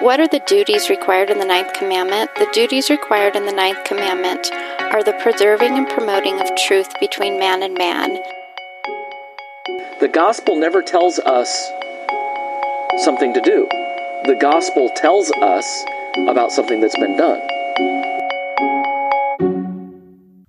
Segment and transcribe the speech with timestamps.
[0.00, 2.28] What are the duties required in the ninth commandment?
[2.34, 4.50] The duties required in the ninth commandment
[4.92, 8.14] are the preserving and promoting of truth between man and man.
[10.00, 11.70] The gospel never tells us
[13.04, 13.68] something to do.
[14.26, 15.84] The gospel tells us
[16.28, 17.40] about something that's been done.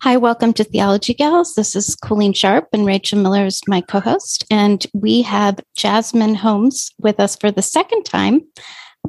[0.01, 1.55] Hi, welcome to Theology Gals.
[1.55, 4.43] This is Colleen Sharp and Rachel Miller is my co host.
[4.49, 8.41] And we have Jasmine Holmes with us for the second time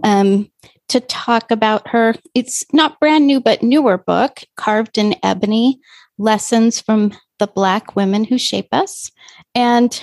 [0.02, 0.50] um,
[0.89, 5.80] to talk about her, it's not brand new, but newer book, Carved in Ebony
[6.19, 9.11] Lessons from the Black Women Who Shape Us.
[9.55, 10.02] And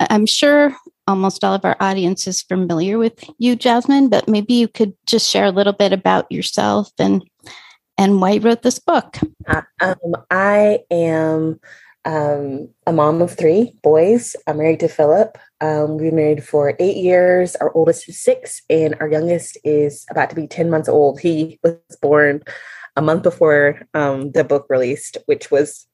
[0.00, 4.68] I'm sure almost all of our audience is familiar with you, Jasmine, but maybe you
[4.68, 7.22] could just share a little bit about yourself and
[7.98, 9.18] and why you wrote this book.
[9.46, 11.60] Uh, um, I am
[12.04, 14.34] um, a mom of three boys.
[14.46, 15.38] I'm married to Philip.
[15.60, 17.56] Um, we've been married for eight years.
[17.56, 21.20] Our oldest is six, and our youngest is about to be 10 months old.
[21.20, 22.42] He was born
[22.96, 25.86] a month before um, the book released, which was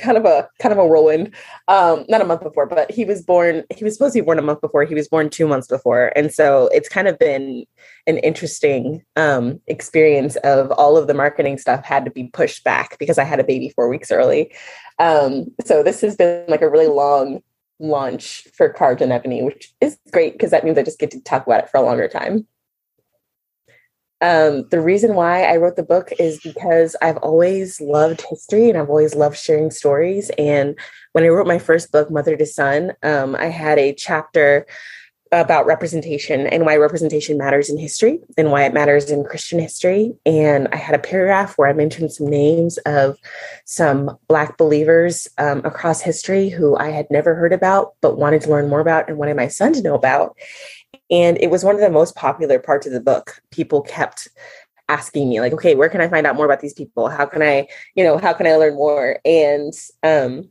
[0.00, 1.34] kind of a kind of a whirlwind.
[1.68, 3.64] Um, not a month before, but he was born.
[3.74, 4.84] He was supposed to be born a month before.
[4.84, 7.64] He was born two months before, and so it's kind of been
[8.06, 10.36] an interesting um, experience.
[10.36, 13.44] Of all of the marketing stuff had to be pushed back because I had a
[13.44, 14.52] baby four weeks early.
[14.98, 17.42] Um, so this has been like a really long
[17.78, 21.20] launch for Carved in Ebony, which is great because that means I just get to
[21.22, 22.46] talk about it for a longer time.
[24.20, 28.78] Um, the reason why I wrote the book is because I've always loved history and
[28.78, 30.30] I've always loved sharing stories.
[30.36, 30.78] And
[31.12, 34.66] when I wrote my first book, Mother to Son, um, I had a chapter
[35.32, 40.12] about representation and why representation matters in history and why it matters in Christian history.
[40.26, 43.16] And I had a paragraph where I mentioned some names of
[43.64, 48.50] some Black believers um, across history who I had never heard about, but wanted to
[48.50, 50.36] learn more about and wanted my son to know about.
[51.10, 53.40] And it was one of the most popular parts of the book.
[53.50, 54.28] People kept
[54.88, 57.08] asking me like, okay, where can I find out more about these people?
[57.08, 59.18] How can I, you know, how can I learn more?
[59.24, 60.50] And um,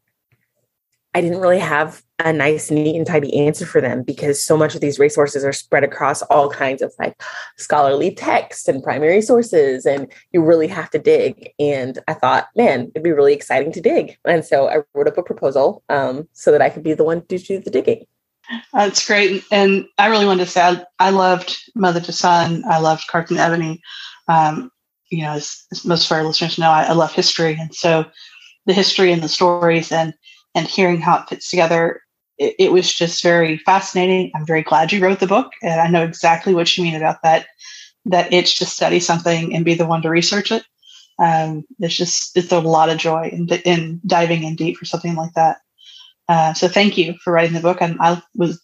[1.14, 4.76] I didn't really have a nice, neat, and tidy answer for them because so much
[4.76, 7.22] of these resources are spread across all kinds of like
[7.58, 11.52] scholarly texts and primary sources, and you really have to dig.
[11.60, 14.18] And I thought, man, it'd be really exciting to dig.
[14.26, 17.26] And so I wrote up a proposal um, so that I could be the one
[17.26, 18.06] to do the digging.
[18.74, 19.44] That's great.
[19.52, 22.64] And I really wanted to say I, I loved Mother to Son.
[22.68, 23.82] I loved Carved in Ebony.
[24.28, 24.72] Um,
[25.10, 27.58] you know, as, as, most of our listeners know, I, I, love history.
[27.60, 28.06] And so
[28.66, 30.14] the history and the stories and
[30.56, 32.02] and hearing how it fits together,
[32.38, 34.32] it, it was just very fascinating.
[34.36, 35.52] I'm very glad you wrote the book.
[35.62, 37.48] And I know exactly what you mean about that,
[38.06, 40.64] that itch to study something and be the one to research it.
[41.20, 45.16] Um, it's just, it's a lot of joy in, in diving in deep for something
[45.16, 45.58] like that.
[46.30, 47.82] Uh, so thank you for writing the book.
[47.82, 48.64] And I was,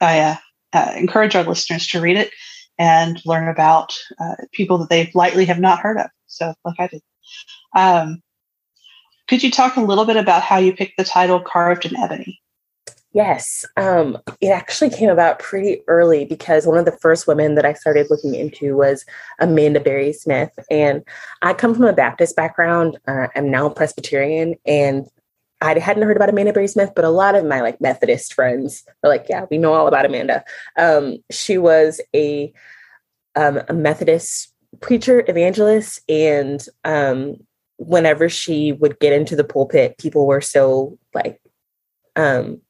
[0.00, 0.36] I uh,
[0.72, 2.30] uh, encourage our listeners to read it
[2.78, 6.10] and learn about uh, people that they lightly have not heard of.
[6.26, 7.02] So, like I did.
[7.76, 8.22] Um,
[9.28, 12.40] could you talk a little bit about how you picked the title Carved in Ebony?
[13.12, 17.64] Yes, um, it actually came about pretty early because one of the first women that
[17.64, 19.04] I started looking into was
[19.38, 20.50] Amanda Berry Smith.
[20.68, 21.04] And
[21.40, 22.98] I come from a Baptist background.
[23.06, 25.06] Uh, I'm now Presbyterian, and
[25.64, 28.84] I hadn't heard about Amanda Berry Smith, but a lot of my like Methodist friends
[29.02, 30.44] are like, yeah, we know all about Amanda.
[30.78, 32.52] Um, she was a,
[33.34, 37.36] um, a Methodist preacher, evangelist, and um,
[37.78, 41.40] whenever she would get into the pulpit, people were so like,
[42.16, 42.60] um,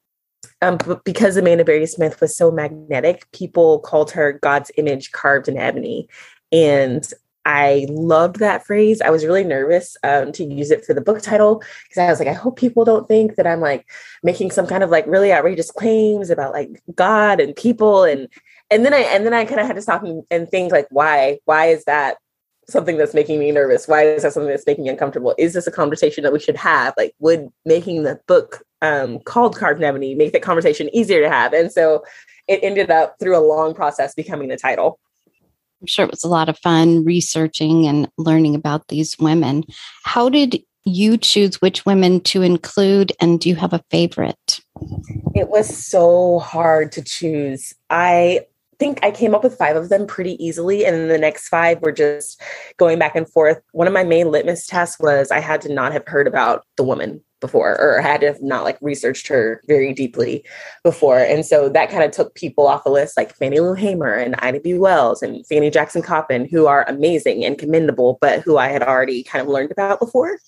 [0.62, 5.58] um, because Amanda Berry Smith was so magnetic, people called her God's image carved in
[5.58, 6.08] ebony.
[6.52, 7.06] And
[7.44, 9.00] I loved that phrase.
[9.02, 12.18] I was really nervous um, to use it for the book title because I was
[12.18, 13.86] like, I hope people don't think that I'm like
[14.22, 18.28] making some kind of like really outrageous claims about like God and people and
[18.70, 20.86] and then I and then I kind of had to stop and, and think like,
[20.90, 21.38] why?
[21.44, 22.16] Why is that
[22.68, 23.86] something that's making me nervous?
[23.86, 25.34] Why is that something that's making me uncomfortable?
[25.38, 26.94] Is this a conversation that we should have?
[26.96, 31.52] Like, would making the book um, called Carved Ebony make that conversation easier to have?
[31.52, 32.04] And so
[32.48, 34.98] it ended up through a long process becoming the title.
[35.84, 39.64] I'm sure it was a lot of fun researching and learning about these women.
[40.04, 44.60] How did you choose which women to include, and do you have a favorite?
[45.34, 47.74] It was so hard to choose.
[47.90, 48.46] I
[48.78, 50.84] think I came up with five of them pretty easily.
[50.84, 52.40] And the next five were just
[52.76, 53.60] going back and forth.
[53.72, 56.84] One of my main litmus tests was I had to not have heard about the
[56.84, 60.42] woman before or had to have not like researched her very deeply
[60.82, 61.18] before.
[61.18, 64.34] And so that kind of took people off the list like Fannie Lou Hamer and
[64.38, 64.74] Ida B.
[64.78, 69.22] Wells and Fanny Jackson Coppin, who are amazing and commendable, but who I had already
[69.22, 70.38] kind of learned about before.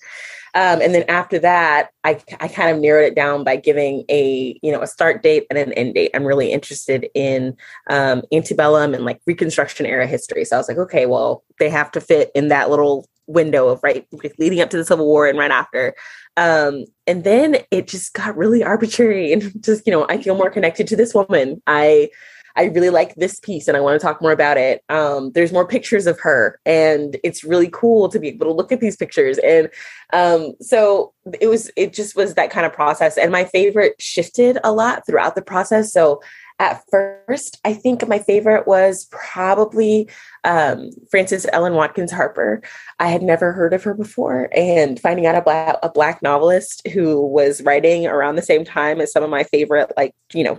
[0.56, 4.58] Um, and then after that, I, I kind of narrowed it down by giving a
[4.62, 6.10] you know a start date and an end date.
[6.14, 7.54] I'm really interested in
[7.90, 10.46] um, antebellum and like Reconstruction era history.
[10.46, 13.82] So I was like, okay, well, they have to fit in that little window of
[13.82, 14.06] right
[14.38, 15.94] leading up to the Civil War and right after.
[16.38, 20.50] Um, and then it just got really arbitrary and just you know I feel more
[20.50, 21.60] connected to this woman.
[21.66, 22.08] I
[22.56, 24.82] I really like this piece and I want to talk more about it.
[24.88, 28.72] Um, there's more pictures of her, and it's really cool to be able to look
[28.72, 29.38] at these pictures.
[29.38, 29.68] And
[30.12, 33.18] um, so it was, it just was that kind of process.
[33.18, 35.92] And my favorite shifted a lot throughout the process.
[35.92, 36.22] So
[36.58, 40.08] at first, I think my favorite was probably
[40.44, 42.62] um, Frances Ellen Watkins Harper.
[42.98, 46.88] I had never heard of her before, and finding out a black, a black novelist
[46.88, 50.58] who was writing around the same time as some of my favorite, like, you know,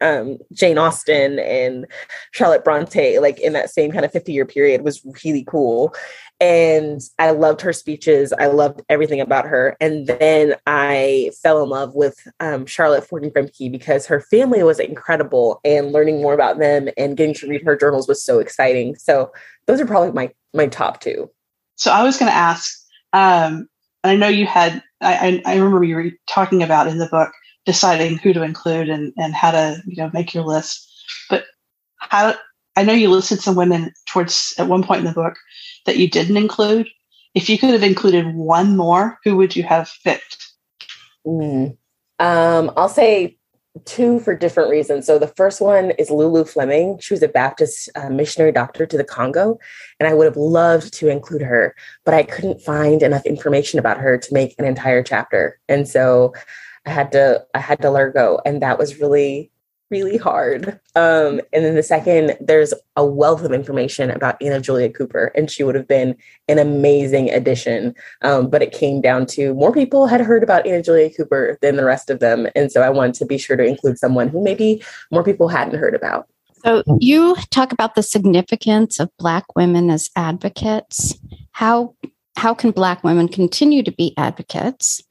[0.00, 1.86] um, Jane Austen and
[2.32, 5.94] Charlotte Bronte, like in that same kind of 50 year period, was really cool.
[6.40, 8.32] And I loved her speeches.
[8.32, 9.76] I loved everything about her.
[9.80, 14.78] And then I fell in love with um, Charlotte Forten Grimke because her family was
[14.78, 18.94] incredible, and learning more about them and getting to read her journals was so exciting.
[18.94, 19.32] So
[19.66, 21.30] those are probably my my top two.
[21.76, 22.76] So I was going to ask,
[23.12, 23.68] um,
[24.04, 24.82] I know you had.
[25.00, 27.30] I, I remember you were talking about in the book
[27.68, 30.90] deciding who to include and, and how to you know make your list.
[31.28, 31.44] But
[31.98, 32.34] how
[32.76, 35.36] i know you listed some women towards at one point in the book
[35.84, 36.88] that you didn't include.
[37.34, 40.46] If you could have included one more who would you have picked?
[41.26, 41.76] Mm.
[42.20, 43.36] um, i'll say
[43.84, 45.06] two for different reasons.
[45.06, 46.98] So the first one is lulu fleming.
[47.00, 49.58] She was a baptist uh, missionary doctor to the congo
[50.00, 51.76] and i would have loved to include her
[52.06, 55.60] but i couldn't find enough information about her to make an entire chapter.
[55.68, 56.32] And so
[56.88, 59.50] I had to I had to let her go, and that was really
[59.90, 60.78] really hard.
[60.96, 65.50] Um, and then the second, there's a wealth of information about Anna Julia Cooper, and
[65.50, 66.14] she would have been
[66.46, 67.94] an amazing addition.
[68.20, 71.76] Um, but it came down to more people had heard about Anna Julia Cooper than
[71.76, 74.42] the rest of them, and so I wanted to be sure to include someone who
[74.42, 76.26] maybe more people hadn't heard about.
[76.64, 81.14] So you talk about the significance of Black women as advocates.
[81.52, 81.94] How
[82.36, 85.02] how can Black women continue to be advocates?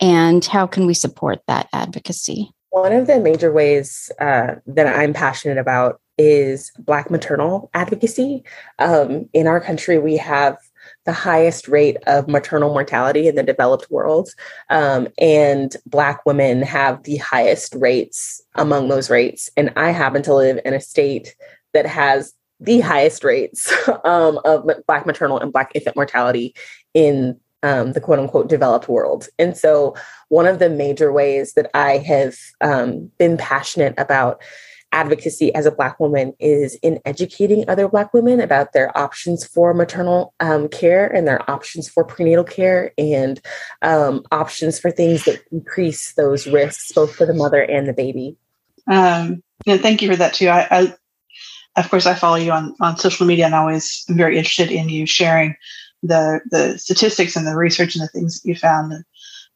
[0.00, 2.50] And how can we support that advocacy?
[2.70, 8.42] One of the major ways uh, that I'm passionate about is Black maternal advocacy.
[8.78, 10.58] Um, in our country, we have
[11.04, 14.30] the highest rate of maternal mortality in the developed world,
[14.70, 19.50] um, and Black women have the highest rates among those rates.
[19.56, 21.34] And I happen to live in a state
[21.72, 23.72] that has the highest rates
[24.04, 26.54] um, of Black maternal and Black infant mortality
[26.94, 29.28] in um, the quote unquote developed world.
[29.38, 29.96] And so,
[30.28, 34.40] one of the major ways that I have um, been passionate about
[34.92, 39.74] advocacy as a Black woman is in educating other Black women about their options for
[39.74, 43.40] maternal um, care and their options for prenatal care and
[43.82, 48.36] um, options for things that increase those risks both for the mother and the baby.
[48.88, 50.48] Um, yeah, thank you for that too.
[50.48, 50.94] I, I,
[51.76, 54.88] of course, I follow you on on social media, and always am very interested in
[54.88, 55.56] you sharing
[56.02, 58.92] the the statistics and the research and the things that you found.
[58.92, 59.04] And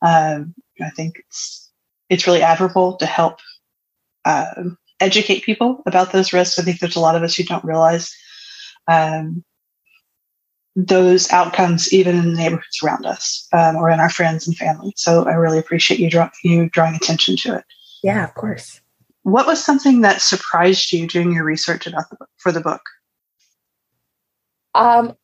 [0.03, 1.71] um, I think it's
[2.09, 3.39] it's really admirable to help
[4.25, 4.65] uh,
[4.99, 6.59] educate people about those risks.
[6.59, 8.15] I think there's a lot of us who don't realize
[8.89, 9.45] um,
[10.77, 14.93] those outcomes, even in the neighborhoods around us um, or in our friends and family.
[14.97, 17.65] So I really appreciate you draw, you drawing attention to it.
[18.03, 18.81] Yeah, of course.
[19.23, 22.83] What was something that surprised you during your research about the book, for the book?
[24.75, 25.15] Um,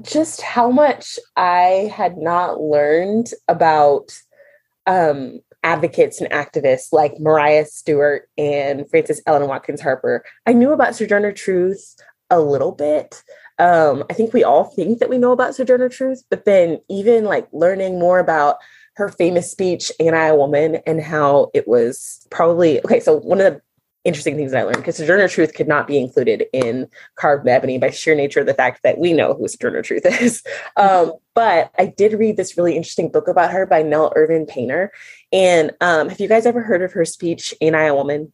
[0.00, 4.16] just how much I had not learned about
[4.86, 10.24] um, advocates and activists like Maria Stewart and Frances Ellen Watkins Harper.
[10.46, 11.96] I knew about Sojourner Truth
[12.30, 13.22] a little bit.
[13.58, 17.24] Um, I think we all think that we know about Sojourner Truth, but then even
[17.24, 18.56] like learning more about
[18.94, 23.00] her famous speech, Ain't I a Woman, and how it was probably okay.
[23.00, 23.62] So, one of the
[24.04, 27.78] interesting things that I learned because Sojourner Truth could not be included in Carved Ebony
[27.78, 30.42] by sheer nature of the fact that we know who Sojourner Truth is.
[30.76, 34.92] Um, but I did read this really interesting book about her by Nell Irvin Painter.
[35.32, 38.32] And um, have you guys ever heard of her speech, Ain't I a Woman?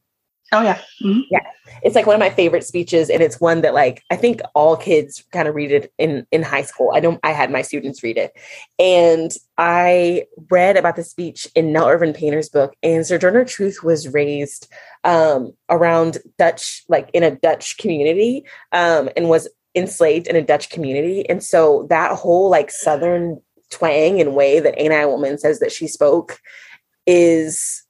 [0.51, 0.81] Oh yeah.
[1.03, 1.21] Mm-hmm.
[1.31, 1.41] Yeah.
[1.83, 3.11] It's like one of my favorite speeches.
[3.11, 6.43] And it's one that like I think all kids kind of read it in in
[6.43, 6.93] high school.
[6.95, 8.33] I don't I had my students read it.
[8.79, 12.75] And I read about the speech in Nell Irvin Painter's book.
[12.83, 14.73] And Sojourner Truth was raised
[15.05, 20.71] um around Dutch, like in a Dutch community, um, and was enslaved in a Dutch
[20.71, 21.29] community.
[21.29, 23.41] And so that whole like southern
[23.71, 26.41] twang and way that Ain't I a Woman says that she spoke
[27.07, 27.85] is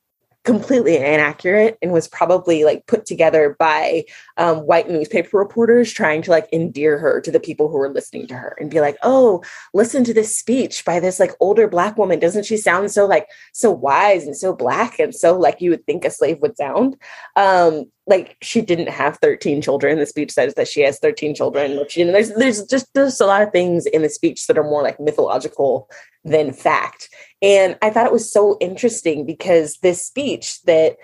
[0.48, 4.02] completely inaccurate and was probably like put together by
[4.38, 8.26] um, white newspaper reporters trying to like endear her to the people who were listening
[8.26, 9.42] to her and be like oh
[9.74, 12.18] listen to this speech by this like older black woman.
[12.18, 15.84] Doesn't she sound so like so wise and so black and so like you would
[15.84, 16.96] think a slave would sound?
[17.36, 19.98] Um like she didn't have 13 children.
[19.98, 23.42] The speech says that she has 13 children she, there's there's just there's a lot
[23.42, 25.88] of things in the speech that are more like mythological
[26.24, 27.08] than fact.
[27.42, 30.96] And I thought it was so interesting because this speech that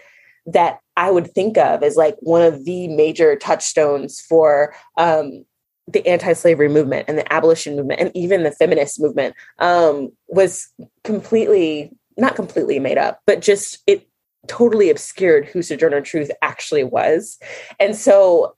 [0.46, 5.44] that I would think of as like one of the major touchstones for um,
[5.87, 10.68] the anti-slavery movement and the abolition movement and even the feminist movement um, was
[11.02, 14.06] completely not completely made up, but just it
[14.46, 17.38] totally obscured who Sojourner Truth actually was.
[17.78, 18.56] And so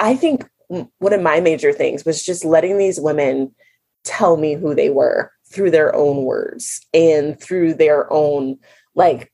[0.00, 3.54] I think one of my major things was just letting these women
[4.04, 8.58] tell me who they were through their own words and through their own
[8.94, 9.30] like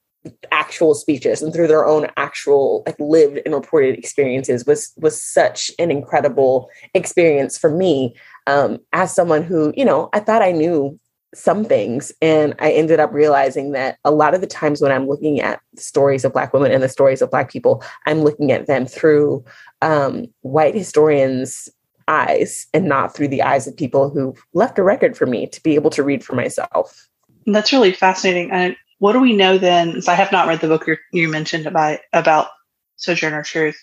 [0.52, 5.70] actual speeches and through their own actual like lived and reported experiences was was such
[5.78, 8.14] an incredible experience for me
[8.46, 10.98] um as someone who you know i thought i knew
[11.34, 15.06] some things and i ended up realizing that a lot of the times when i'm
[15.06, 18.66] looking at stories of black women and the stories of black people i'm looking at
[18.66, 19.44] them through
[19.82, 21.70] um, white historians
[22.10, 25.62] eyes and not through the eyes of people who left a record for me to
[25.62, 27.08] be able to read for myself.
[27.46, 28.50] That's really fascinating.
[28.50, 30.00] And what do we know then?
[30.06, 32.48] I have not read the book you mentioned about about
[32.96, 33.82] Sojourner Truth.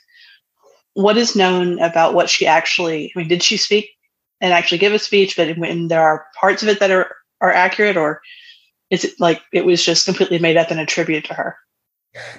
[0.93, 3.11] What is known about what she actually?
[3.15, 3.89] I mean, did she speak
[4.41, 5.35] and actually give a speech?
[5.35, 7.09] But when there are parts of it that are
[7.41, 8.21] are accurate, or
[8.89, 11.57] is it like it was just completely made up and attributed to her?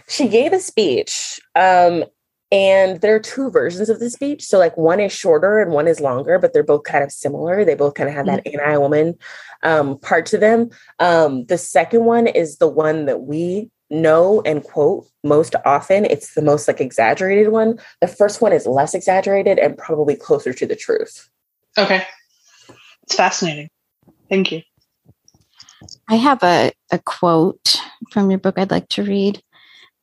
[0.08, 2.04] She gave a speech, um,
[2.50, 4.44] and there are two versions of the speech.
[4.44, 7.64] So, like, one is shorter and one is longer, but they're both kind of similar.
[7.64, 8.58] They both kind of have that mm-hmm.
[8.58, 9.14] anti woman
[9.62, 10.70] um, part to them.
[10.98, 16.04] Um, the second one is the one that we know and quote most often.
[16.04, 17.78] It's the most like exaggerated one.
[18.00, 21.28] The first one is less exaggerated and probably closer to the truth.
[21.76, 22.04] Okay.
[23.04, 23.68] It's fascinating.
[24.28, 24.62] Thank you.
[26.08, 27.76] I have a, a quote
[28.10, 29.42] from your book I'd like to read.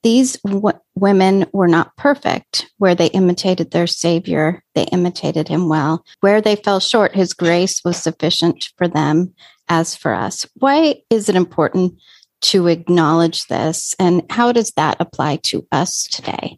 [0.04, 2.70] These w- women were not perfect.
[2.78, 6.06] Where they imitated their Savior, they imitated him well.
[6.20, 9.34] Where they fell short, his grace was sufficient for them
[9.68, 10.46] as for us.
[10.56, 11.96] Why is it important
[12.42, 13.96] to acknowledge this?
[13.98, 16.56] And how does that apply to us today?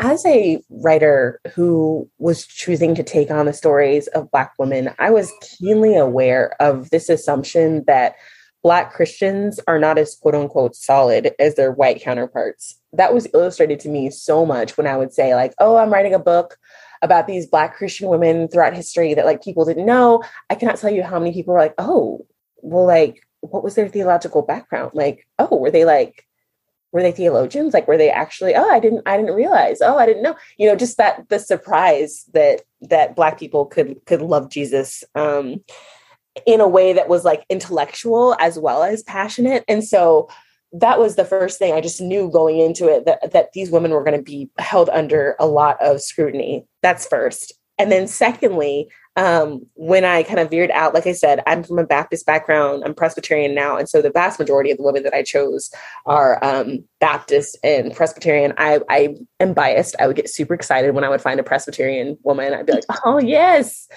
[0.00, 5.10] As a writer who was choosing to take on the stories of Black women, I
[5.10, 8.16] was keenly aware of this assumption that
[8.62, 12.78] Black Christians are not as quote unquote solid as their white counterparts.
[12.92, 16.14] That was illustrated to me so much when I would say, like, oh, I'm writing
[16.14, 16.56] a book
[17.02, 20.22] about these Black Christian women throughout history that like people didn't know.
[20.48, 22.24] I cannot tell you how many people were like, oh,
[22.58, 24.92] well, like, what was their theological background?
[24.94, 26.24] Like, oh, were they like,
[26.92, 27.74] were they theologians?
[27.74, 30.68] Like, were they actually, oh, I didn't, I didn't realize, oh, I didn't know, you
[30.68, 35.02] know, just that the surprise that that Black people could could love Jesus.
[35.16, 35.64] Um,
[36.46, 39.64] in a way that was like intellectual as well as passionate.
[39.68, 40.28] And so
[40.72, 43.90] that was the first thing I just knew going into it that, that these women
[43.90, 46.64] were going to be held under a lot of scrutiny.
[46.82, 47.52] That's first.
[47.78, 51.78] And then secondly, um, when I kind of veered out, like I said, I'm from
[51.78, 53.76] a Baptist background, I'm Presbyterian now.
[53.76, 55.70] And so the vast majority of the women that I chose
[56.06, 58.54] are um, Baptist and Presbyterian.
[58.56, 59.96] I, I am biased.
[59.98, 62.54] I would get super excited when I would find a Presbyterian woman.
[62.54, 63.88] I'd be like, oh, yes,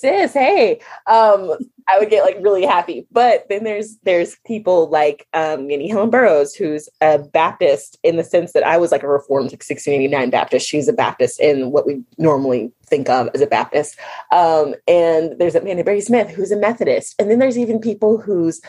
[0.00, 0.80] sis, hey.
[1.06, 3.06] Um, I would get like really happy.
[3.12, 8.24] But then there's there's people like um Nannie Helen Burroughs, who's a Baptist in the
[8.24, 10.68] sense that I was like a reformed like 1689 Baptist.
[10.68, 13.98] She's a Baptist in what we normally think of as a Baptist.
[14.32, 17.14] Um, and there's Amanda Berry Smith, who's a Methodist.
[17.18, 18.60] And then there's even people whose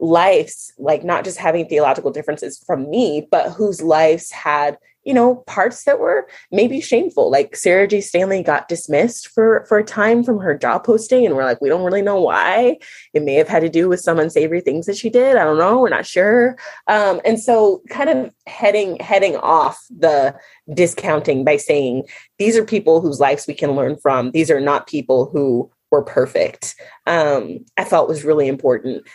[0.00, 5.36] lives, like not just having theological differences from me, but whose lives had you know,
[5.46, 7.30] parts that were maybe shameful.
[7.30, 8.00] Like Sarah J.
[8.00, 11.68] Stanley got dismissed for for a time from her job posting, and we're like, we
[11.68, 12.78] don't really know why.
[13.12, 15.36] It may have had to do with some unsavory things that she did.
[15.36, 15.80] I don't know.
[15.80, 16.56] We're not sure.
[16.88, 20.34] Um, and so, kind of heading heading off the
[20.72, 22.04] discounting by saying
[22.38, 24.30] these are people whose lives we can learn from.
[24.30, 26.74] These are not people who were perfect.
[27.06, 29.06] Um, I felt was really important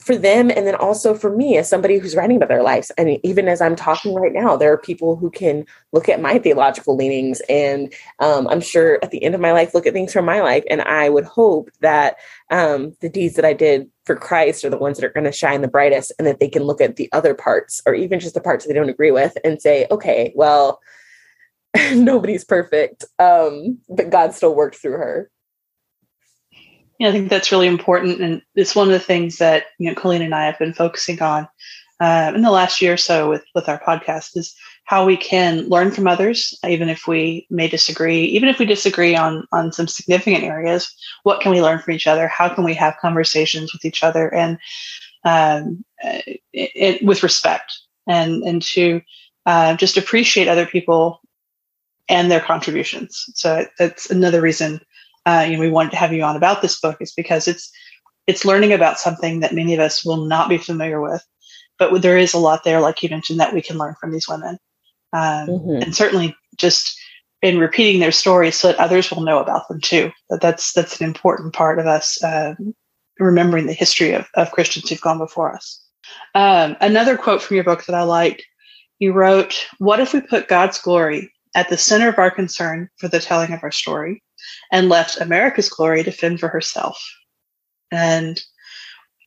[0.00, 2.90] for them and then also for me as somebody who's writing about their lives.
[2.96, 6.38] And even as i'm talking right now there are people who can look at my
[6.38, 10.12] theological leanings and um, i'm sure at the end of my life look at things
[10.12, 10.64] from my life.
[10.70, 12.16] And i would hope that
[12.50, 15.32] um, the deeds that i did for christ are the ones that are going to
[15.32, 18.34] shine the brightest and that they can look at the other parts or even just
[18.34, 20.80] the parts they don't agree with and say okay well
[21.92, 25.30] nobody's perfect um, but god still worked through her
[27.00, 29.94] yeah, I think that's really important, and it's one of the things that you know
[29.94, 31.48] Colleen and I have been focusing on
[31.98, 34.54] uh, in the last year or so with with our podcast is
[34.84, 39.16] how we can learn from others, even if we may disagree, even if we disagree
[39.16, 40.94] on on some significant areas.
[41.22, 42.28] What can we learn from each other?
[42.28, 44.58] How can we have conversations with each other and
[45.24, 47.72] um, it, it, with respect
[48.06, 49.00] and and to
[49.46, 51.22] uh, just appreciate other people
[52.10, 53.24] and their contributions.
[53.34, 54.82] So that's another reason
[55.26, 57.70] uh, you know, we wanted to have you on about this book is because it's
[58.26, 61.24] it's learning about something that many of us will not be familiar with,
[61.78, 64.28] but there is a lot there, like you mentioned, that we can learn from these
[64.28, 64.58] women,
[65.12, 65.82] um, mm-hmm.
[65.82, 66.98] and certainly just
[67.42, 70.10] in repeating their stories so that others will know about them too.
[70.28, 72.54] That that's that's an important part of us uh,
[73.18, 75.82] remembering the history of, of Christians who've gone before us.
[76.34, 78.42] Um, another quote from your book that I liked,
[78.98, 83.08] you wrote, "What if we put God's glory at the center of our concern for
[83.08, 84.22] the telling of our story?"
[84.72, 87.02] And left America's glory to fend for herself.
[87.90, 88.40] And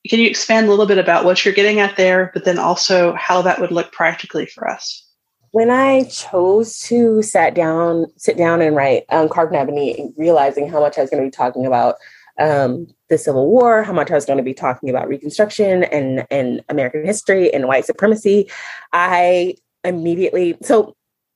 [0.09, 3.13] can you expand a little bit about what you're getting at there, but then also
[3.13, 5.05] how that would look practically for us?
[5.51, 10.67] When I chose to sit down, sit down and write um, Carved in Ebony, realizing
[10.67, 11.95] how much I was going to be talking about
[12.39, 16.25] um, the Civil War, how much I was going to be talking about Reconstruction and
[16.31, 18.49] and American history and white supremacy,
[18.91, 20.95] I immediately so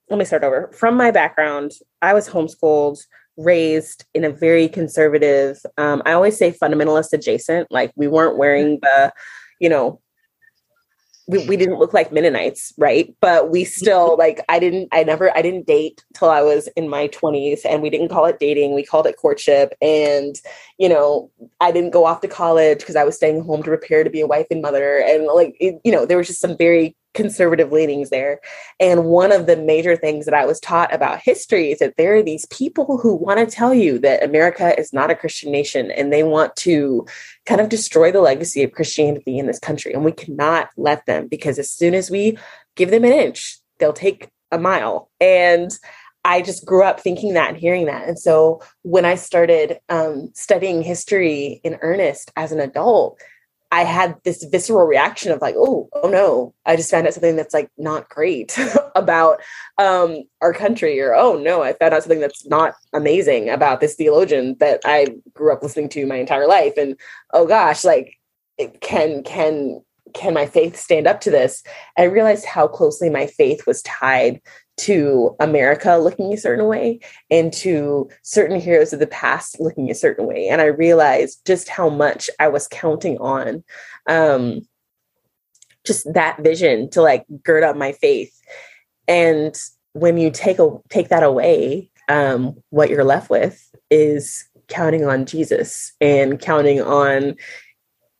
[0.09, 0.71] let me start over.
[0.73, 2.99] From my background, I was homeschooled
[3.37, 8.79] raised in a very conservative um, i always say fundamentalist adjacent like we weren't wearing
[8.81, 9.13] the
[9.59, 9.99] you know
[11.27, 13.13] we, we didn't look like mennonites right?
[13.19, 14.19] But we still mm-hmm.
[14.19, 17.81] like i didn't i never i didn't date till i was in my 20s and
[17.81, 19.73] we didn't call it dating we called it courtship.
[19.81, 20.39] And
[20.77, 24.03] you know i didn't go off to college because i was staying home to prepare
[24.03, 24.99] to be a wife and mother.
[24.99, 28.39] And like it, you know there was just some very conservative leanings there.
[28.79, 32.15] And one of the major things that I was taught about history is that there
[32.15, 35.91] are these people who want to tell you that America is not a Christian nation
[35.91, 37.05] and they want to
[37.45, 39.91] kind of destroy the legacy of Christianity in this country.
[39.93, 42.37] And we cannot let them because as soon as we
[42.75, 45.09] give them an inch, they'll take a mile.
[45.19, 45.71] And
[46.23, 48.07] I just grew up thinking that and hearing that.
[48.07, 53.19] And so when I started um, studying history in earnest as an adult,
[53.71, 57.35] I had this visceral reaction of like, oh, oh no, I just found out something
[57.35, 58.57] that's like not great
[58.95, 59.41] about
[59.77, 63.95] um, our country, or oh no, I found out something that's not amazing about this
[63.95, 66.95] theologian that I grew up listening to my entire life, and
[67.33, 68.13] oh gosh, like,
[68.81, 69.81] can can
[70.13, 71.61] can my faith stand up to this?
[71.97, 74.41] I realized how closely my faith was tied
[74.77, 76.99] to America looking a certain way
[77.31, 80.47] and to certain heroes of the past looking a certain way.
[80.47, 83.63] And I realized just how much I was counting on
[84.07, 84.61] um,
[85.85, 88.33] just that vision to like gird up my faith.
[89.07, 89.57] And
[89.93, 95.25] when you take a, take that away, um, what you're left with is counting on
[95.25, 97.35] Jesus and counting on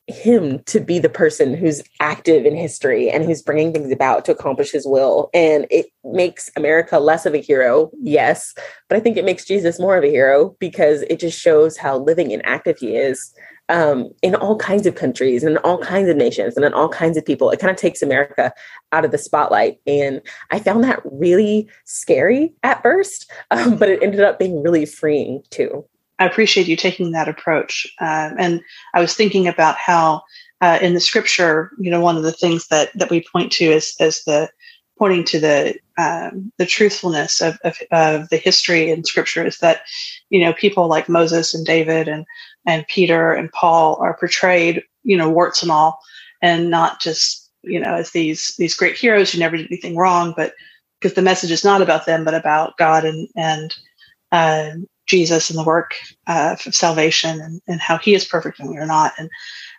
[0.08, 4.32] him to be the person who's active in history and who's bringing things about to
[4.32, 5.30] accomplish his will.
[5.34, 8.54] And it makes America less of a hero, yes,
[8.88, 11.98] but I think it makes Jesus more of a hero because it just shows how
[11.98, 13.34] living and active he is
[13.70, 17.18] um, in all kinds of countries and all kinds of nations and in all kinds
[17.18, 17.52] of people.
[17.52, 18.54] It kind of takes America
[18.92, 19.80] out of the spotlight.
[19.86, 24.86] And I found that really scary at first, um, but it ended up being really
[24.86, 25.86] freeing too.
[26.20, 27.88] I appreciate you taking that approach.
[28.00, 28.62] Um, and
[28.94, 30.24] I was thinking about how
[30.62, 33.66] uh, in the scripture, you know, one of the things that that we point to
[33.66, 34.50] is as the
[34.98, 39.82] pointing to the um, the truthfulness of, of, of the history in Scripture is that
[40.30, 42.26] you know people like Moses and David and
[42.66, 46.00] and Peter and Paul are portrayed you know warts and all,
[46.42, 50.34] and not just you know as these these great heroes who never did anything wrong,
[50.36, 50.54] but
[51.00, 53.76] because the message is not about them but about God and and
[54.32, 54.72] uh,
[55.08, 55.96] Jesus and the work
[56.28, 59.14] uh, of salvation and, and how He is perfect and we are not.
[59.18, 59.30] And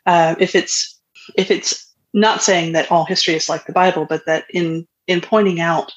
[0.07, 0.99] uh, if it's
[1.37, 5.21] if it's not saying that all history is like the Bible, but that in in
[5.21, 5.93] pointing out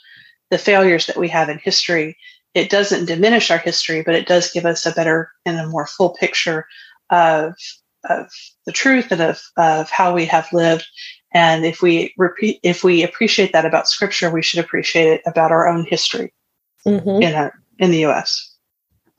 [0.50, 2.17] the failures that we have in history,
[2.54, 5.88] it doesn't diminish our history, but it does give us a better and a more
[5.88, 6.67] full picture
[7.10, 7.56] of
[8.10, 8.28] of
[8.65, 10.86] the truth and of, of how we have lived.
[11.34, 15.52] And if we repeat, if we appreciate that about Scripture, we should appreciate it about
[15.52, 16.34] our own history
[16.86, 17.22] mm-hmm.
[17.22, 18.50] in our, in the U.S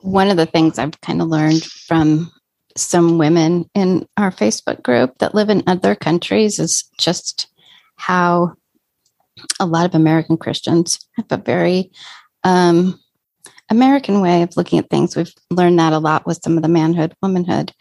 [0.03, 2.31] one of the things I've kind of learned from
[2.75, 7.47] some women in our Facebook group that live in other countries is just
[7.95, 8.53] how
[9.59, 11.91] a lot of American Christians have a very
[12.43, 12.99] um,
[13.69, 15.15] American way of looking at things.
[15.15, 17.71] We've learned that a lot with some of the manhood, womanhood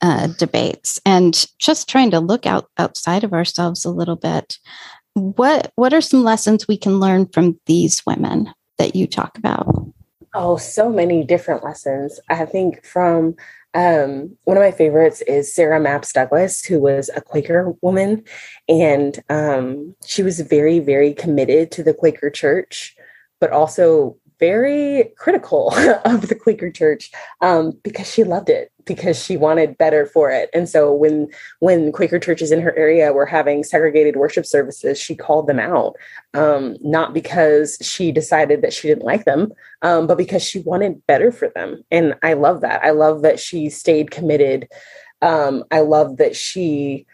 [0.00, 4.58] uh, debates, and just trying to look out outside of ourselves a little bit.
[5.14, 9.66] What What are some lessons we can learn from these women that you talk about?
[10.40, 12.20] Oh, so many different lessons.
[12.28, 13.34] I think from
[13.74, 18.22] um, one of my favorites is Sarah Mapps Douglass, who was a Quaker woman.
[18.68, 22.94] And um, she was very, very committed to the Quaker church,
[23.40, 25.72] but also very critical
[26.04, 30.48] of the Quaker church um, because she loved it because she wanted better for it.
[30.52, 31.28] And so when
[31.60, 35.94] when Quaker churches in her area were having segregated worship services, she called them out,
[36.34, 41.06] um, not because she decided that she didn't like them, um, but because she wanted
[41.06, 41.82] better for them.
[41.90, 42.82] And I love that.
[42.82, 44.68] I love that she stayed committed.
[45.20, 47.06] Um, I love that she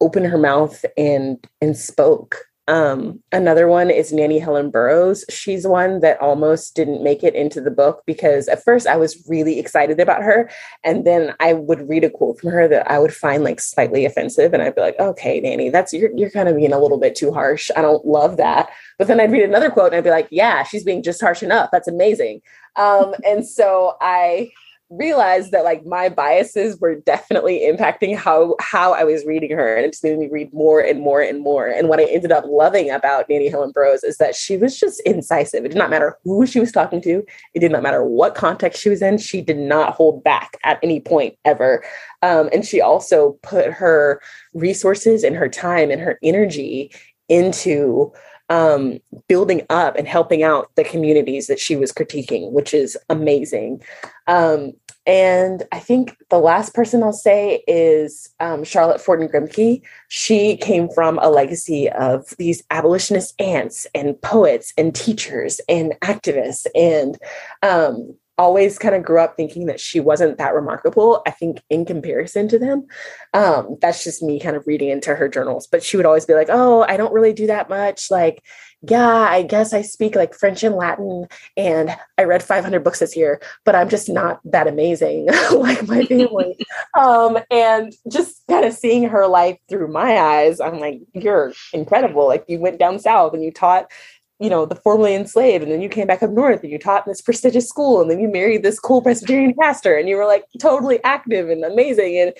[0.00, 5.24] opened her mouth and and spoke um, another one is Nannie Helen Burroughs.
[5.30, 9.24] She's one that almost didn't make it into the book because at first I was
[9.28, 10.50] really excited about her.
[10.82, 14.04] And then I would read a quote from her that I would find like slightly
[14.04, 14.52] offensive.
[14.52, 17.14] And I'd be like, okay, Nannie, that's you're, you're kind of being a little bit
[17.14, 17.70] too harsh.
[17.76, 18.70] I don't love that.
[18.98, 21.44] But then I'd read another quote and I'd be like, yeah, she's being just harsh
[21.44, 21.70] enough.
[21.70, 22.40] That's amazing.
[22.74, 24.50] Um, and so I
[24.90, 29.84] realized that like my biases were definitely impacting how how I was reading her and
[29.84, 31.66] it just made me read more and more and more.
[31.66, 35.00] And what I ended up loving about Nannie Helen Burroughs is that she was just
[35.00, 35.64] incisive.
[35.64, 37.24] It did not matter who she was talking to.
[37.54, 39.18] It did not matter what context she was in.
[39.18, 41.84] She did not hold back at any point ever.
[42.22, 44.20] Um, and she also put her
[44.54, 46.92] resources and her time and her energy
[47.28, 48.12] into
[48.48, 53.82] um, building up and helping out the communities that she was critiquing, which is amazing.
[54.26, 54.72] Um,
[55.06, 59.82] and I think the last person I'll say is um, Charlotte Forten Grimke.
[60.08, 66.66] She came from a legacy of these abolitionist aunts and poets and teachers and activists
[66.74, 67.16] and
[67.62, 71.84] um, always kind of grew up thinking that she wasn't that remarkable i think in
[71.84, 72.86] comparison to them.
[73.34, 76.34] Um, that's just me kind of reading into her journals but she would always be
[76.34, 78.10] like oh i don't really do that much.
[78.10, 78.42] Like
[78.82, 83.16] yeah i guess i speak like french and latin and i read 500 books this
[83.16, 86.56] year but i'm just not that amazing like my family.
[86.96, 92.26] Um, and just kind of seeing her life through my eyes i'm like you're incredible.
[92.26, 93.90] Like you went down south and you taught
[94.38, 97.06] you know, the formerly enslaved, and then you came back up north and you taught
[97.06, 100.26] in this prestigious school, and then you married this cool Presbyterian pastor, and you were
[100.26, 102.18] like totally active and amazing.
[102.18, 102.32] And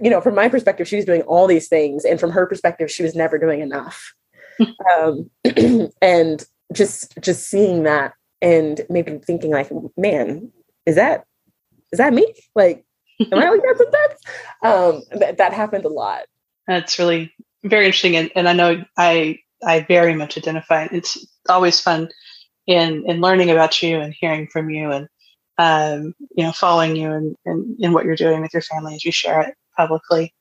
[0.00, 2.90] you know, from my perspective, she was doing all these things, and from her perspective,
[2.90, 4.14] she was never doing enough.
[4.96, 5.30] um,
[6.02, 10.52] and just just seeing that, and maybe thinking like, man,
[10.86, 11.24] is that
[11.92, 12.32] is that me?
[12.54, 12.84] Like,
[13.20, 14.20] am I like that sometimes?
[15.12, 16.22] Um, that, that happened a lot.
[16.68, 17.32] That's really
[17.64, 20.88] very interesting, and, and I know I I very much identify.
[20.90, 22.08] It's always fun
[22.66, 25.08] in in learning about you and hearing from you and
[25.58, 29.04] um, you know following you and, and in what you're doing with your family as
[29.04, 30.34] you share it publicly.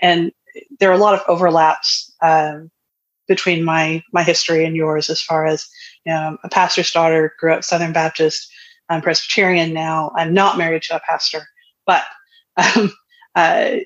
[0.00, 0.32] And
[0.78, 2.70] there are a lot of overlaps um,
[3.28, 5.68] between my my history and yours as far as
[6.04, 8.50] you know, a pastor's daughter, grew up Southern Baptist.
[8.88, 10.10] I'm Presbyterian now.
[10.16, 11.42] I'm not married to a pastor,
[11.86, 12.02] but
[12.56, 12.92] um,
[13.36, 13.76] uh,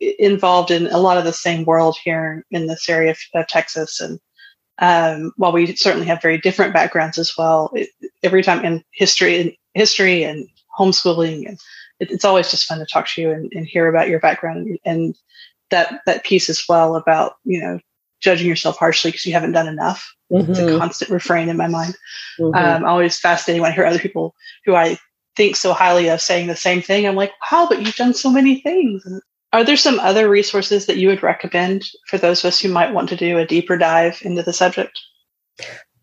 [0.00, 4.00] involved in a lot of the same world here in this area of, of Texas
[4.00, 4.18] and
[4.80, 7.90] um, while we certainly have very different backgrounds as well, it,
[8.22, 11.58] every time in history and history and homeschooling, and
[12.00, 14.66] it, it's always just fun to talk to you and, and hear about your background
[14.66, 15.14] and, and,
[15.70, 17.78] that that piece as well about you know
[18.20, 20.12] judging yourself harshly because you haven't done enough.
[20.32, 20.50] Mm-hmm.
[20.50, 20.78] It's a mm-hmm.
[20.78, 21.94] constant refrain in my mind.
[22.40, 22.56] Mm-hmm.
[22.56, 24.98] Um, always fascinating when I hear other people who I
[25.36, 27.06] think so highly of saying the same thing.
[27.06, 29.06] I'm like, wow, but you've done so many things.
[29.06, 32.68] And are there some other resources that you would recommend for those of us who
[32.68, 34.98] might want to do a deeper dive into the subject?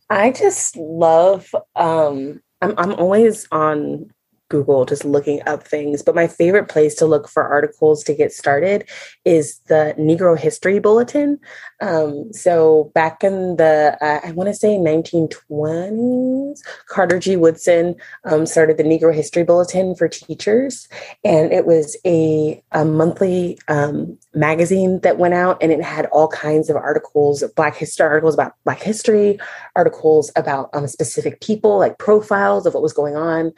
[0.10, 4.10] I just love um I'm I'm always on
[4.50, 6.02] Google just looking up things.
[6.02, 8.88] But my favorite place to look for articles to get started
[9.26, 11.40] is the Negro History Bulletin.
[11.82, 17.36] Um, so back in the, uh, I want to say 1920s, Carter G.
[17.36, 20.88] Woodson um, started the Negro History Bulletin for teachers.
[21.24, 26.28] And it was a, a monthly um, magazine that went out and it had all
[26.28, 29.40] kinds of articles, Black history articles about Black history,
[29.76, 33.52] articles about um, specific people, like profiles of what was going on.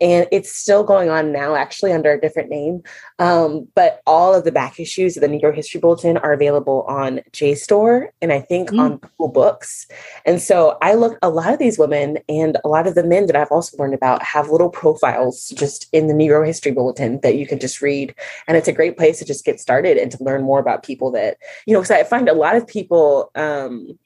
[0.00, 2.82] And it's still going on now, actually under a different name.
[3.18, 7.20] Um, but all of the back issues of the Negro History Bulletin are available on
[7.32, 8.80] JSTOR and I think mm.
[8.80, 9.86] on Google Books.
[10.24, 13.26] And so I look a lot of these women and a lot of the men
[13.26, 17.36] that I've also learned about have little profiles just in the Negro History Bulletin that
[17.36, 18.14] you can just read.
[18.46, 21.10] And it's a great place to just get started and to learn more about people
[21.12, 21.36] that,
[21.66, 23.98] you know, because I find a lot of people um,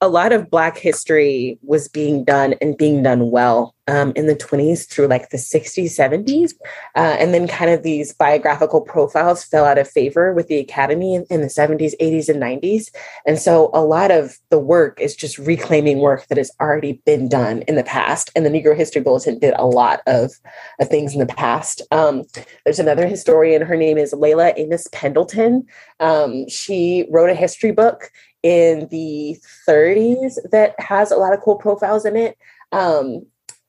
[0.00, 4.36] a lot of Black history was being done and being done well um, in the
[4.36, 6.52] 20s through like the 60s, 70s.
[6.94, 11.14] Uh, and then kind of these biographical profiles fell out of favor with the Academy
[11.14, 12.90] in, in, the 70s, 80s, and 90s.
[13.26, 17.28] And so a lot of the work is just reclaiming work that has already been
[17.28, 18.30] done in the past.
[18.36, 20.32] And the Negro History Bulletin did a lot of,
[20.78, 21.80] of things in the past.
[21.90, 22.24] Um,
[22.64, 25.66] there's another historian, her name is Leila Amos Pendleton.
[25.98, 28.10] Um, she wrote a history book
[28.42, 32.36] in the 30s that has a lot of cool profiles in it.
[32.70, 33.26] Um,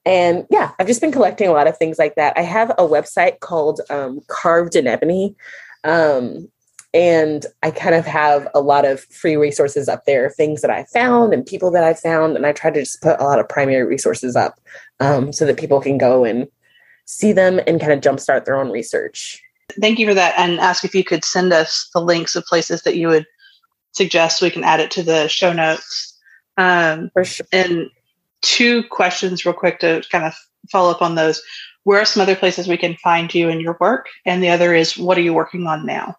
[0.10, 2.34] and yeah, I've just been collecting a lot of things like that.
[2.36, 5.36] I have a website called um, Carved in Ebony.
[5.84, 6.50] Um,
[6.96, 10.86] and I kind of have a lot of free resources up there, things that I
[10.86, 12.36] found and people that I found.
[12.36, 14.60] And I try to just put a lot of primary resources up
[15.00, 16.48] um, so that people can go and
[17.06, 19.40] see them and kind of jumpstart their own research.
[19.80, 20.34] Thank you for that.
[20.40, 23.28] And ask if you could send us the links of places that you would
[23.92, 26.20] suggest we can add it to the show notes.
[26.58, 27.46] Um, For sure.
[27.52, 27.92] And
[28.42, 30.34] two questions, real quick, to kind of
[30.72, 31.42] follow up on those.
[31.84, 34.08] Where are some other places we can find you and your work?
[34.26, 36.16] And the other is, what are you working on now?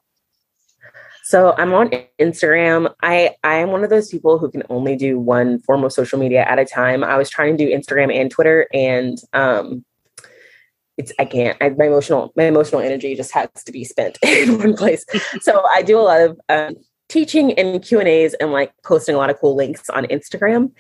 [1.30, 2.92] So I'm on Instagram.
[3.02, 6.18] I I am one of those people who can only do one form of social
[6.18, 7.04] media at a time.
[7.04, 9.85] I was trying to do Instagram and Twitter, and um,
[10.96, 11.56] it's I can't.
[11.61, 15.04] I, my emotional my emotional energy just has to be spent in one place.
[15.40, 16.74] so I do a lot of um,
[17.11, 20.73] teaching and Q and A's and like posting a lot of cool links on Instagram.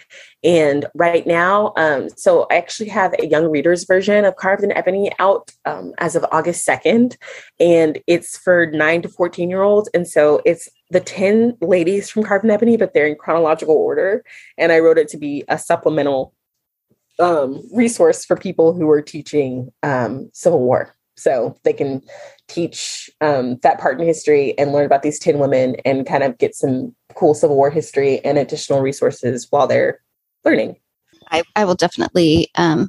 [0.42, 4.72] And right now, um, so I actually have a young readers version of Carved in
[4.72, 7.16] Ebony out um, as of August 2nd.
[7.58, 9.90] And it's for nine to 14 year olds.
[9.92, 14.24] And so it's the 10 ladies from Carved in Ebony, but they're in chronological order.
[14.56, 16.32] And I wrote it to be a supplemental
[17.18, 22.02] um, resource for people who are teaching um, Civil War so they can
[22.50, 26.38] teach um, that part in history and learn about these 10 women and kind of
[26.38, 30.00] get some cool Civil War history and additional resources while they're
[30.44, 30.76] learning.
[31.30, 32.88] I, I will definitely um,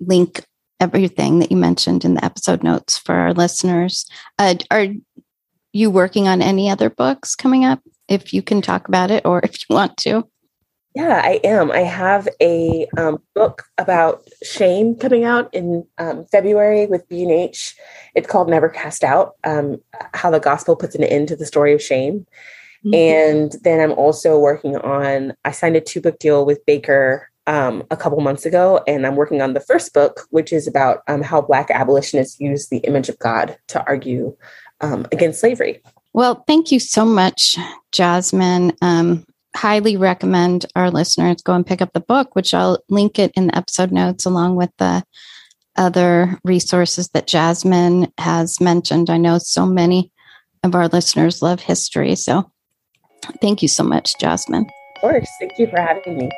[0.00, 0.44] link
[0.80, 4.06] everything that you mentioned in the episode notes for our listeners.
[4.38, 4.88] Uh, are
[5.72, 7.80] you working on any other books coming up?
[8.08, 10.26] If you can talk about it or if you want to.
[10.96, 11.70] Yeah, I am.
[11.70, 17.76] I have a um, book about shame coming out in um, February with B&H.
[18.14, 19.76] It's called Never Cast Out, um,
[20.14, 22.26] how the gospel puts an end to the story of shame.
[22.82, 22.94] Mm-hmm.
[22.94, 27.82] And then I'm also working on, I signed a two book deal with Baker um,
[27.90, 31.20] a couple months ago, and I'm working on the first book, which is about um,
[31.20, 34.34] how Black abolitionists use the image of God to argue
[34.80, 35.82] um, against slavery.
[36.14, 37.58] Well, thank you so much,
[37.92, 38.72] Jasmine.
[38.80, 39.26] Um,
[39.56, 43.48] highly recommend our listeners go and pick up the book, which I'll link it in
[43.48, 45.02] the episode notes along with the
[45.76, 49.10] other resources that Jasmine has mentioned.
[49.10, 50.12] I know so many
[50.62, 52.14] of our listeners love history.
[52.14, 52.50] So
[53.40, 54.66] thank you so much, Jasmine.
[54.96, 55.28] Of course.
[55.38, 56.30] Thank you for having me.